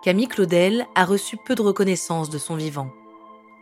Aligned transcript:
Camille 0.00 0.28
Claudel 0.28 0.86
a 0.94 1.04
reçu 1.04 1.36
peu 1.36 1.56
de 1.56 1.62
reconnaissance 1.62 2.30
de 2.30 2.38
son 2.38 2.54
vivant. 2.54 2.90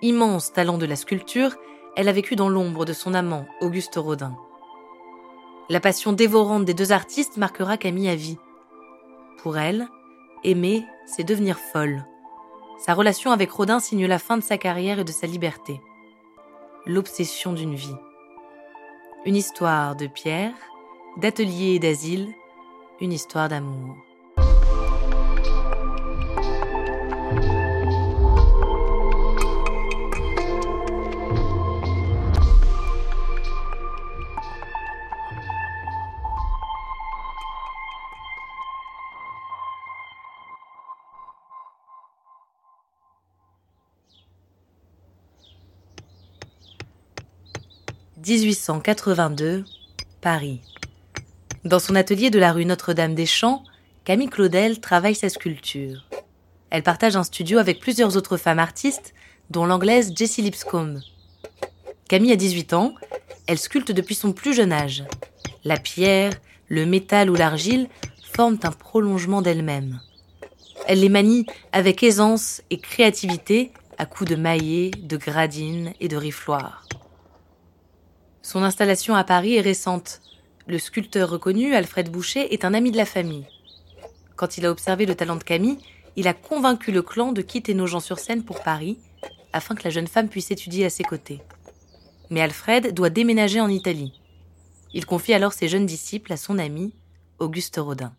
Immense 0.03 0.53
talent 0.53 0.77
de 0.77 0.84
la 0.84 0.97
sculpture, 0.97 1.56
elle 1.97 2.11
a 2.11 2.12
vécu 2.12 2.37
dans 2.37 2.51
l'ombre 2.51 2.84
de 2.84 2.93
son 2.93 3.15
amant, 3.15 3.47
Auguste 3.62 3.95
Rodin. 3.97 4.37
La 5.70 5.81
passion 5.81 6.12
dévorante 6.12 6.67
des 6.67 6.75
deux 6.75 6.93
artistes 6.93 7.39
marquera 7.39 7.78
Camille 7.78 8.11
à 8.11 8.15
vie. 8.15 8.37
Pour 9.39 9.56
elle, 9.56 9.89
aimer, 10.45 10.84
c'est 11.06 11.25
devenir 11.25 11.59
folle. 11.59 12.05
Sa 12.78 12.93
relation 12.93 13.31
avec 13.31 13.50
Rodin 13.50 13.81
signe 13.81 14.05
la 14.05 14.19
fin 14.19 14.37
de 14.37 14.43
sa 14.43 14.59
carrière 14.59 14.98
et 14.98 15.05
de 15.05 15.12
sa 15.12 15.27
liberté. 15.27 15.81
L'obsession 16.84 17.55
d'une 17.55 17.75
vie. 17.75 17.97
Une 19.25 19.37
histoire 19.37 19.97
de 19.97 20.06
pierre, 20.06 20.55
d'atelier 21.17 21.77
et 21.77 21.78
d'asile, 21.78 22.28
une 23.00 23.12
histoire 23.12 23.48
d'amour. 23.48 23.97
1882, 48.25 49.64
Paris. 50.22 50.62
Dans 51.64 51.78
son 51.78 51.95
atelier 51.95 52.31
de 52.31 52.39
la 52.39 52.53
rue 52.53 52.64
Notre-Dame-des-Champs, 52.64 53.62
Camille 54.05 54.31
Claudel 54.31 54.81
travaille 54.81 55.14
sa 55.14 55.28
sculpture. 55.28 56.06
Elle 56.70 56.83
partage 56.83 57.17
un 57.17 57.25
studio 57.25 57.59
avec 57.59 57.78
plusieurs 57.78 58.17
autres 58.17 58.39
femmes 58.39 58.59
artistes, 58.59 59.12
dont 59.50 59.66
l'anglaise 59.66 60.15
Jessie 60.16 60.41
Lipscomb. 60.41 61.00
Camille 62.09 62.32
a 62.32 62.37
18 62.37 62.72
ans, 62.72 62.94
elle 63.47 63.59
sculpte 63.59 63.93
depuis 63.93 64.15
son 64.15 64.33
plus 64.33 64.54
jeune 64.54 64.72
âge. 64.72 65.04
La 65.65 65.77
pierre, 65.77 66.33
le 66.69 66.87
métal 66.87 67.28
ou 67.28 67.34
l'argile 67.34 67.87
forment 68.33 68.60
un 68.62 68.72
prolongement 68.72 69.43
d'elle-même. 69.43 70.00
Elle 70.87 71.00
les 71.00 71.10
manie 71.10 71.44
avec 71.72 72.03
aisance 72.03 72.62
et 72.71 72.78
créativité 72.78 73.72
à 73.98 74.06
coups 74.06 74.31
de 74.31 74.37
maillets, 74.37 74.91
de 75.03 75.19
gradines 75.19 75.93
et 76.00 76.09
de 76.09 76.16
rifloirs. 76.16 76.85
Son 78.47 78.62
installation 78.62 79.17
à 79.17 79.25
Paris 79.25 79.57
est 79.57 79.61
récente. 79.61 80.21
Le 80.69 80.79
sculpteur 80.79 81.29
reconnu, 81.29 81.75
Alfred 81.75 82.12
Boucher, 82.12 82.55
est 82.55 82.65
un 82.65 82.75
ami 82.75 82.93
de 82.93 82.97
la 82.97 83.05
famille. 83.05 83.45
Quand 84.37 84.57
il 84.57 84.65
a 84.67 84.71
observé 84.71 85.05
le 85.05 85.17
talent 85.17 85.34
de 85.34 85.43
Camille, 85.43 85.79
il 86.15 86.29
a 86.29 86.33
convaincu 86.33 86.93
le 86.93 87.03
clan 87.03 87.33
de 87.33 87.43
quitter 87.43 87.75
Nogent-sur-Seine 87.75 88.45
pour 88.45 88.62
Paris, 88.62 89.01
afin 89.53 89.75
que 89.75 89.83
la 89.83 89.91
jeune 89.91 90.07
femme 90.07 90.29
puisse 90.29 90.53
étudier 90.53 90.84
à 90.84 90.91
ses 90.91 91.03
côtés. 91.03 91.41
Mais 92.31 92.41
Alfred 92.41 92.95
doit 92.95 93.11
déménager 93.11 93.61
en 93.61 93.69
Italie. 93.69 94.12
Il 94.95 95.07
confie 95.07 95.34
alors 95.34 95.53
ses 95.53 95.67
jeunes 95.67 95.84
disciples 95.84 96.33
à 96.33 96.37
son 96.37 96.61
ami, 96.61 96.95
Auguste 97.41 97.81
Rodin. 97.83 98.15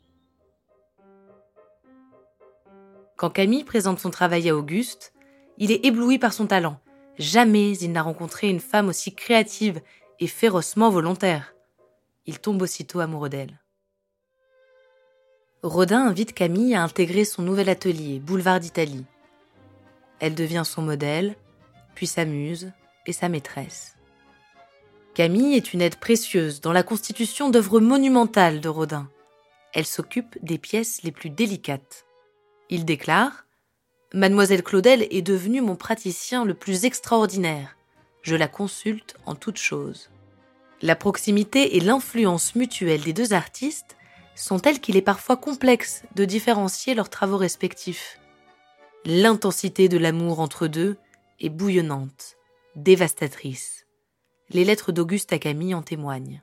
Quand 3.15 3.29
Camille 3.29 3.63
présente 3.63 3.99
son 3.99 4.09
travail 4.09 4.49
à 4.49 4.57
Auguste, 4.57 5.13
il 5.57 5.71
est 5.71 5.85
ébloui 5.85 6.19
par 6.19 6.33
son 6.33 6.47
talent. 6.47 6.81
Jamais 7.17 7.77
il 7.77 7.93
n'a 7.93 8.01
rencontré 8.01 8.49
une 8.49 8.59
femme 8.59 8.89
aussi 8.89 9.15
créative 9.15 9.79
et 10.19 10.27
férocement 10.27 10.89
volontaire. 10.89 11.53
Il 12.25 12.39
tombe 12.39 12.61
aussitôt 12.61 12.99
amoureux 12.99 13.29
d'elle. 13.29 13.59
Rodin 15.63 16.07
invite 16.07 16.33
Camille 16.33 16.75
à 16.75 16.83
intégrer 16.83 17.25
son 17.25 17.41
nouvel 17.41 17.69
atelier, 17.69 18.19
Boulevard 18.19 18.59
d'Italie. 18.59 19.05
Elle 20.19 20.35
devient 20.35 20.63
son 20.65 20.81
modèle, 20.81 21.35
puis 21.95 22.07
sa 22.07 22.25
muse 22.25 22.71
et 23.05 23.13
sa 23.13 23.29
maîtresse. 23.29 23.95
Camille 25.13 25.55
est 25.55 25.73
une 25.73 25.81
aide 25.81 25.95
précieuse 25.95 26.61
dans 26.61 26.73
la 26.73 26.83
constitution 26.83 27.49
d'œuvres 27.49 27.79
monumentales 27.79 28.61
de 28.61 28.69
Rodin. 28.69 29.09
Elle 29.73 29.85
s'occupe 29.85 30.37
des 30.43 30.57
pièces 30.57 31.01
les 31.03 31.11
plus 31.11 31.29
délicates. 31.29 32.05
Il 32.69 32.85
déclare 32.85 33.45
Mademoiselle 34.13 34.63
Claudel 34.63 35.07
est 35.11 35.21
devenue 35.21 35.61
mon 35.61 35.75
praticien 35.75 36.45
le 36.45 36.53
plus 36.53 36.85
extraordinaire 36.85 37.76
je 38.27 38.35
la 38.35 38.49
consulte 38.49 39.15
en 39.25 39.35
toutes 39.35 39.57
choses. 39.57 40.09
La 40.81 40.97
proximité 40.97 41.77
et 41.77 41.79
l'influence 41.79 42.55
mutuelle 42.55 43.01
des 43.01 43.13
deux 43.13 43.31
artistes 43.31 43.95
sont 44.35 44.59
telles 44.59 44.81
qu'il 44.81 44.97
est 44.97 45.01
parfois 45.01 45.37
complexe 45.37 46.03
de 46.15 46.25
différencier 46.25 46.93
leurs 46.93 47.09
travaux 47.09 47.37
respectifs. 47.37 48.19
L'intensité 49.05 49.87
de 49.87 49.97
l'amour 49.97 50.41
entre 50.41 50.67
deux 50.67 50.97
est 51.39 51.49
bouillonnante, 51.49 52.35
dévastatrice. 52.75 53.85
Les 54.49 54.65
lettres 54.65 54.91
d'Auguste 54.91 55.31
à 55.31 55.39
Camille 55.39 55.73
en 55.73 55.81
témoignent. 55.81 56.41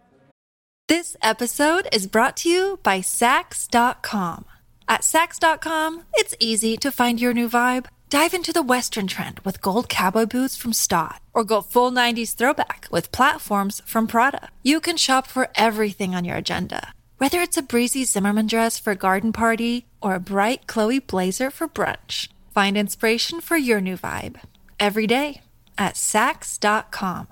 This 0.89 1.19
episode 1.23 1.87
is 1.95 2.07
brought 2.07 2.37
to 2.43 2.49
you 2.49 2.79
by 2.83 3.03
Sax.com. 3.03 4.45
At 4.89 5.03
Sax.com, 5.03 6.03
it's 6.17 6.35
easy 6.41 6.79
to 6.79 6.91
find 6.91 7.21
your 7.21 7.35
new 7.35 7.49
vibe. 7.49 7.87
Dive 8.15 8.33
into 8.33 8.53
the 8.53 8.63
Western 8.63 9.09
trend 9.09 9.41
with 9.41 9.61
gold 9.61 9.89
cowboy 9.89 10.27
boots 10.27 10.57
from 10.57 10.73
Stott, 10.73 11.21
or 11.33 11.43
go 11.43 11.61
full 11.61 11.91
90s 11.91 12.37
throwback 12.37 12.87
with 12.89 13.11
platforms 13.11 13.83
from 13.87 14.07
Prada. 14.07 14.51
You 14.63 14.79
can 14.79 14.97
shop 14.97 15.27
for 15.27 15.49
everything 15.57 16.15
on 16.15 16.25
your 16.25 16.37
agenda, 16.37 16.95
whether 17.19 17.41
it's 17.41 17.57
a 17.57 17.61
breezy 17.61 18.05
Zimmerman 18.05 18.47
dress 18.47 18.79
for 18.79 18.93
a 18.93 18.95
garden 18.95 19.33
party 19.33 19.87
or 20.01 20.15
a 20.15 20.21
bright 20.21 20.69
Chloe 20.69 21.01
blazer 21.01 21.51
for 21.51 21.67
brunch. 21.67 22.29
Find 22.53 22.77
inspiration 22.77 23.41
for 23.41 23.57
your 23.57 23.81
new 23.81 23.97
vibe 23.97 24.41
every 24.79 25.09
day 25.09 25.41
at 25.77 25.97
Sax.com. 25.97 27.27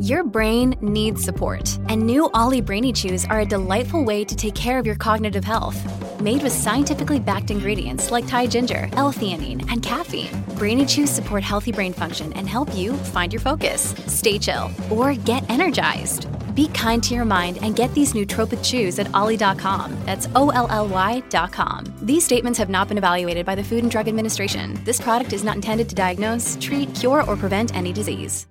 Your 0.00 0.24
brain 0.24 0.74
needs 0.80 1.22
support, 1.22 1.78
and 1.86 2.02
new 2.02 2.28
Ollie 2.34 2.60
Brainy 2.60 2.92
Chews 2.92 3.24
are 3.26 3.38
a 3.38 3.46
delightful 3.46 4.02
way 4.02 4.24
to 4.24 4.34
take 4.34 4.56
care 4.56 4.80
of 4.80 4.86
your 4.86 4.96
cognitive 4.96 5.44
health. 5.44 6.01
Made 6.22 6.44
with 6.44 6.52
scientifically 6.52 7.18
backed 7.18 7.50
ingredients 7.50 8.12
like 8.12 8.28
Thai 8.28 8.46
ginger, 8.46 8.88
L-theanine, 8.92 9.68
and 9.68 9.82
caffeine, 9.82 10.30
Brainy 10.56 10.86
Chews 10.86 11.10
support 11.10 11.42
healthy 11.42 11.72
brain 11.72 11.92
function 11.92 12.32
and 12.34 12.48
help 12.48 12.72
you 12.76 12.92
find 12.92 13.32
your 13.32 13.40
focus, 13.40 13.92
stay 14.06 14.38
chill, 14.38 14.70
or 14.88 15.14
get 15.14 15.42
energized. 15.50 16.28
Be 16.54 16.68
kind 16.68 17.02
to 17.02 17.14
your 17.16 17.24
mind 17.24 17.58
and 17.60 17.74
get 17.74 17.92
these 17.94 18.12
nootropic 18.12 18.62
chews 18.62 19.00
at 19.00 19.12
ollie.com. 19.12 19.96
That's 20.04 20.28
O 20.36 20.50
L 20.50 20.68
L 20.70 20.86
Y.com. 20.86 21.92
These 22.02 22.24
statements 22.24 22.58
have 22.58 22.70
not 22.70 22.86
been 22.86 22.98
evaluated 22.98 23.44
by 23.44 23.56
the 23.56 23.64
Food 23.64 23.82
and 23.82 23.90
Drug 23.90 24.06
Administration. 24.06 24.78
This 24.84 25.00
product 25.00 25.32
is 25.32 25.42
not 25.42 25.56
intended 25.56 25.88
to 25.88 25.96
diagnose, 25.96 26.56
treat, 26.60 26.94
cure, 26.94 27.24
or 27.24 27.36
prevent 27.36 27.74
any 27.74 27.92
disease. 27.92 28.46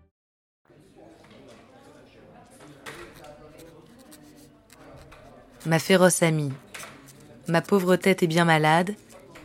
Ma 5.64 5.78
féroce 5.78 6.24
amie, 6.24 6.52
ma 7.52 7.62
pauvre 7.62 7.98
tête 7.98 8.24
est 8.24 8.28
bien 8.28 8.46
malade 8.46 8.96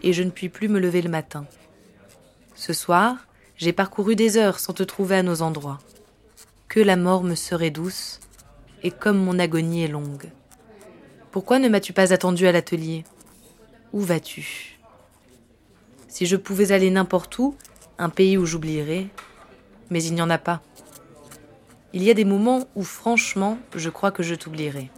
et 0.03 0.13
je 0.13 0.23
ne 0.23 0.31
puis 0.31 0.49
plus 0.49 0.69
me 0.69 0.79
lever 0.79 1.03
le 1.03 1.11
matin. 1.11 1.45
Ce 2.55 2.73
soir, 2.73 3.17
j'ai 3.57 3.73
parcouru 3.73 4.15
des 4.15 4.37
heures 4.37 4.61
sans 4.61 4.73
te 4.73 4.85
trouver 4.85 5.17
à 5.17 5.23
nos 5.25 5.43
endroits. 5.43 5.81
Que 6.69 6.79
la 6.79 6.97
mort 6.97 7.25
me 7.25 7.35
serait 7.35 7.71
douce, 7.71 8.21
et 8.85 8.93
comme 8.93 9.19
mon 9.19 9.41
agonie 9.41 9.83
est 9.83 9.89
longue. 9.89 10.31
Pourquoi 11.33 11.59
ne 11.59 11.69
m'as-tu 11.69 11.93
pas 11.93 12.13
attendu 12.13 12.47
à 12.47 12.53
l'atelier? 12.53 13.05
Où 13.93 14.01
vas-tu? 14.01 14.79
Si 16.07 16.27
je 16.27 16.37
pouvais 16.37 16.71
aller 16.71 16.91
n'importe 16.91 17.37
où, 17.41 17.57
un 17.99 18.09
pays 18.09 18.39
où 18.39 18.47
j'oublierais, 18.47 19.09
mais 19.91 20.03
il 20.03 20.15
n'y 20.15 20.23
en 20.23 20.31
a 20.31 20.39
pas. 20.39 20.63
Il 21.93 22.05
y 22.05 22.11
a 22.11 22.15
des 22.15 22.25
moments 22.25 22.69
où 22.77 22.85
franchement 22.85 23.59
je 23.75 23.91
crois 23.91 24.13
que 24.13 24.23
je 24.23 24.37
t'oublierai. 24.37 24.91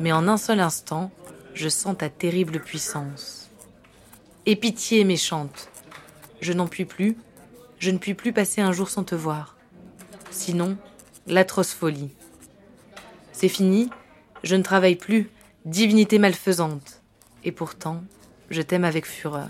Mais 0.00 0.12
en 0.12 0.28
un 0.28 0.36
seul 0.36 0.60
instant, 0.60 1.10
je 1.54 1.68
sens 1.68 1.96
ta 1.98 2.08
terrible 2.08 2.60
puissance. 2.60 3.48
Et 4.46 4.56
pitié 4.56 5.04
méchante, 5.04 5.68
je 6.40 6.52
n'en 6.52 6.66
puis 6.66 6.84
plus, 6.84 7.16
je 7.78 7.90
ne 7.90 7.98
puis 7.98 8.14
plus 8.14 8.32
passer 8.32 8.60
un 8.60 8.72
jour 8.72 8.88
sans 8.88 9.04
te 9.04 9.14
voir. 9.14 9.56
Sinon, 10.30 10.76
l'atroce 11.26 11.72
folie. 11.72 12.10
C'est 13.32 13.48
fini, 13.48 13.90
je 14.42 14.56
ne 14.56 14.62
travaille 14.62 14.96
plus, 14.96 15.30
divinité 15.64 16.18
malfaisante. 16.18 17.02
Et 17.44 17.52
pourtant, 17.52 18.02
je 18.50 18.62
t'aime 18.62 18.84
avec 18.84 19.06
fureur. 19.06 19.48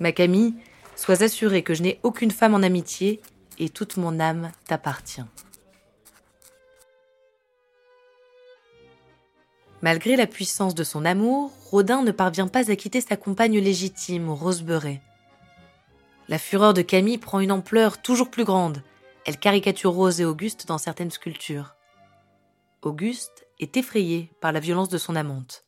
Ma 0.00 0.12
Camille, 0.12 0.54
sois 0.96 1.22
assurée 1.22 1.62
que 1.62 1.74
je 1.74 1.82
n'ai 1.82 2.00
aucune 2.02 2.30
femme 2.30 2.54
en 2.54 2.62
amitié 2.62 3.20
et 3.58 3.68
toute 3.68 3.96
mon 3.96 4.20
âme 4.20 4.50
t'appartient. 4.66 5.24
Malgré 9.82 10.14
la 10.14 10.28
puissance 10.28 10.76
de 10.76 10.84
son 10.84 11.04
amour, 11.04 11.50
Rodin 11.70 12.02
ne 12.02 12.12
parvient 12.12 12.46
pas 12.46 12.70
à 12.70 12.76
quitter 12.76 13.00
sa 13.00 13.16
compagne 13.16 13.58
légitime, 13.58 14.30
Rose 14.30 14.64
La 16.28 16.38
fureur 16.38 16.72
de 16.72 16.82
Camille 16.82 17.18
prend 17.18 17.40
une 17.40 17.50
ampleur 17.50 18.00
toujours 18.00 18.30
plus 18.30 18.44
grande. 18.44 18.84
Elle 19.26 19.38
caricature 19.38 19.90
Rose 19.90 20.20
et 20.20 20.24
Auguste 20.24 20.68
dans 20.68 20.78
certaines 20.78 21.10
sculptures. 21.10 21.74
Auguste 22.82 23.44
est 23.58 23.76
effrayé 23.76 24.30
par 24.40 24.52
la 24.52 24.60
violence 24.60 24.88
de 24.88 24.98
son 24.98 25.16
amante. 25.16 25.64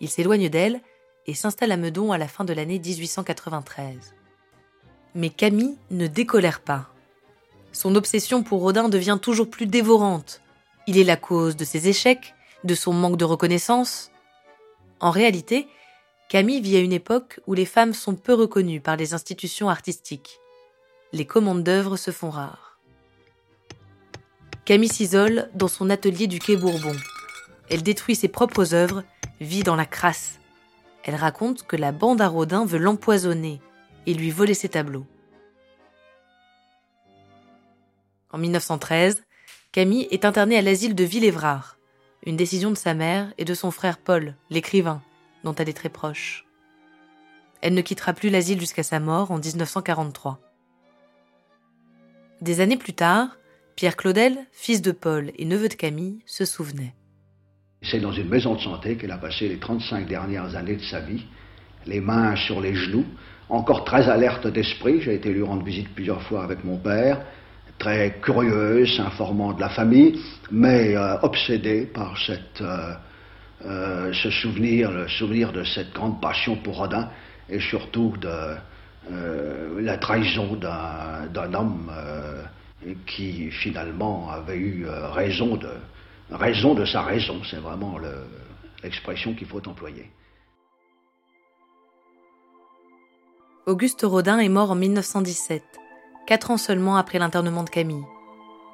Il 0.00 0.10
s'éloigne 0.10 0.50
d'elle 0.50 0.82
et 1.26 1.32
s'installe 1.32 1.72
à 1.72 1.78
Meudon 1.78 2.12
à 2.12 2.18
la 2.18 2.28
fin 2.28 2.44
de 2.44 2.52
l'année 2.52 2.78
1893. 2.78 4.14
Mais 5.14 5.30
Camille 5.30 5.78
ne 5.90 6.06
décolère 6.06 6.60
pas. 6.60 6.90
Son 7.72 7.94
obsession 7.94 8.42
pour 8.42 8.60
Rodin 8.60 8.90
devient 8.90 9.18
toujours 9.20 9.48
plus 9.48 9.66
dévorante. 9.66 10.42
Il 10.86 10.98
est 10.98 11.04
la 11.04 11.16
cause 11.16 11.56
de 11.56 11.64
ses 11.64 11.88
échecs, 11.88 12.34
de 12.64 12.74
son 12.74 12.92
manque 12.92 13.16
de 13.16 13.24
reconnaissance. 13.24 14.10
En 15.00 15.10
réalité, 15.10 15.68
Camille 16.28 16.60
vit 16.60 16.76
à 16.76 16.80
une 16.80 16.92
époque 16.92 17.40
où 17.46 17.54
les 17.54 17.66
femmes 17.66 17.94
sont 17.94 18.14
peu 18.14 18.34
reconnues 18.34 18.80
par 18.80 18.96
les 18.96 19.14
institutions 19.14 19.68
artistiques. 19.68 20.40
Les 21.12 21.24
commandes 21.24 21.62
d'œuvres 21.62 21.96
se 21.96 22.10
font 22.10 22.30
rares. 22.30 22.78
Camille 24.64 24.88
s'isole 24.88 25.48
dans 25.54 25.68
son 25.68 25.90
atelier 25.90 26.26
du 26.26 26.40
quai 26.40 26.56
Bourbon. 26.56 26.96
Elle 27.70 27.84
détruit 27.84 28.16
ses 28.16 28.28
propres 28.28 28.74
œuvres, 28.74 29.04
vit 29.40 29.62
dans 29.62 29.76
la 29.76 29.86
crasse. 29.86 30.40
Elle 31.04 31.14
raconte 31.14 31.62
que 31.62 31.76
la 31.76 31.92
bande 31.92 32.20
à 32.20 32.26
Rodin 32.26 32.64
veut 32.64 32.78
l'empoisonner 32.78 33.60
et 34.06 34.14
lui 34.14 34.32
voler 34.32 34.54
ses 34.54 34.68
tableaux. 34.68 35.06
En 38.32 38.38
1913, 38.38 39.22
Camille 39.70 40.08
est 40.10 40.24
internée 40.24 40.58
à 40.58 40.62
l'asile 40.62 40.96
de 40.96 41.04
Villévrard, 41.04 41.75
une 42.24 42.36
décision 42.36 42.70
de 42.70 42.76
sa 42.76 42.94
mère 42.94 43.32
et 43.38 43.44
de 43.44 43.54
son 43.54 43.70
frère 43.70 43.98
Paul, 43.98 44.34
l'écrivain, 44.50 45.02
dont 45.44 45.54
elle 45.54 45.68
est 45.68 45.76
très 45.76 45.88
proche. 45.88 46.44
Elle 47.62 47.74
ne 47.74 47.82
quittera 47.82 48.12
plus 48.12 48.30
l'asile 48.30 48.60
jusqu'à 48.60 48.82
sa 48.82 49.00
mort 49.00 49.30
en 49.30 49.38
1943. 49.38 50.40
Des 52.40 52.60
années 52.60 52.76
plus 52.76 52.92
tard, 52.92 53.36
Pierre 53.76 53.96
Claudel, 53.96 54.38
fils 54.52 54.82
de 54.82 54.92
Paul 54.92 55.32
et 55.36 55.44
neveu 55.44 55.68
de 55.68 55.74
Camille, 55.74 56.20
se 56.26 56.44
souvenait. 56.44 56.94
C'est 57.82 58.00
dans 58.00 58.12
une 58.12 58.28
maison 58.28 58.54
de 58.54 58.60
santé 58.60 58.96
qu'elle 58.96 59.10
a 59.10 59.18
passé 59.18 59.48
les 59.48 59.58
35 59.58 60.06
dernières 60.06 60.54
années 60.56 60.76
de 60.76 60.84
sa 60.84 61.00
vie, 61.00 61.24
les 61.86 62.00
mains 62.00 62.36
sur 62.36 62.60
les 62.60 62.74
genoux, 62.74 63.06
encore 63.48 63.84
très 63.84 64.08
alerte 64.08 64.46
d'esprit. 64.46 65.00
J'ai 65.00 65.14
été 65.14 65.30
lui 65.32 65.42
rendre 65.42 65.62
visite 65.62 65.94
plusieurs 65.94 66.22
fois 66.22 66.42
avec 66.42 66.64
mon 66.64 66.78
père 66.78 67.24
très 67.78 68.18
curieuse, 68.22 69.00
informant 69.00 69.52
de 69.52 69.60
la 69.60 69.68
famille, 69.68 70.20
mais 70.50 70.96
euh, 70.96 71.18
obsédée 71.22 71.86
par 71.86 72.16
cette, 72.18 72.60
euh, 72.60 72.94
euh, 73.64 74.12
ce 74.12 74.30
souvenir, 74.30 74.90
le 74.90 75.08
souvenir 75.08 75.52
de 75.52 75.64
cette 75.64 75.92
grande 75.92 76.20
passion 76.20 76.56
pour 76.56 76.76
Rodin, 76.76 77.08
et 77.48 77.60
surtout 77.60 78.14
de 78.20 78.56
la 79.78 79.98
trahison 79.98 80.56
d'un 80.56 81.54
homme 81.54 81.92
qui 83.06 83.52
finalement 83.52 84.28
avait 84.30 84.56
eu 84.56 84.84
raison 85.12 85.56
de, 85.56 85.68
raison 86.32 86.74
de 86.74 86.84
sa 86.84 87.02
raison. 87.02 87.40
C'est 87.48 87.60
vraiment 87.60 88.00
l'expression 88.82 89.32
qu'il 89.34 89.46
faut 89.46 89.64
employer. 89.68 90.10
Auguste 93.66 94.02
Rodin 94.02 94.40
est 94.40 94.48
mort 94.48 94.72
en 94.72 94.76
1917 94.76 95.62
quatre 96.26 96.50
ans 96.50 96.56
seulement 96.56 96.96
après 96.96 97.18
l'internement 97.18 97.62
de 97.62 97.70
Camille. 97.70 98.04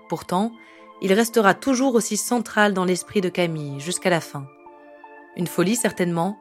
Pourtant, 0.09 0.53
il 1.01 1.13
restera 1.13 1.55
toujours 1.55 1.95
aussi 1.95 2.17
central 2.17 2.75
dans 2.75 2.85
l'esprit 2.85 3.21
de 3.21 3.29
Camille 3.29 3.81
jusqu'à 3.81 4.11
la 4.11 4.21
fin. 4.21 4.47
Une 5.37 5.47
folie 5.47 5.77
certainement, 5.77 6.39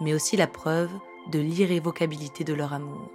mais 0.00 0.14
aussi 0.14 0.36
la 0.36 0.46
preuve 0.46 0.90
de 1.30 1.38
l'irrévocabilité 1.38 2.44
de 2.44 2.54
leur 2.54 2.72
amour. 2.72 3.10